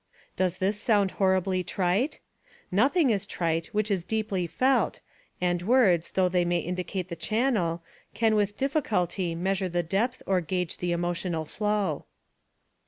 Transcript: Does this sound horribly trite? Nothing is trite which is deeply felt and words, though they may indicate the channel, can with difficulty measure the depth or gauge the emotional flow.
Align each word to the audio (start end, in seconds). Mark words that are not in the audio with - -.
Does 0.35 0.57
this 0.57 0.81
sound 0.81 1.11
horribly 1.11 1.63
trite? 1.63 2.19
Nothing 2.71 3.11
is 3.11 3.27
trite 3.27 3.67
which 3.67 3.91
is 3.91 4.03
deeply 4.03 4.47
felt 4.47 4.99
and 5.39 5.61
words, 5.61 6.09
though 6.13 6.27
they 6.27 6.43
may 6.43 6.57
indicate 6.57 7.09
the 7.09 7.15
channel, 7.15 7.83
can 8.15 8.33
with 8.33 8.57
difficulty 8.57 9.35
measure 9.35 9.69
the 9.69 9.83
depth 9.83 10.23
or 10.25 10.41
gauge 10.41 10.77
the 10.77 10.91
emotional 10.91 11.45
flow. 11.45 12.05